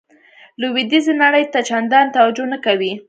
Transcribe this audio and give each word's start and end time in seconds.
لویدیځې 0.61 1.13
نړۍ 1.23 1.43
ته 1.53 1.59
چندانې 1.69 2.13
توجه 2.15 2.45
نه 2.53 2.57
کوي. 2.65 2.91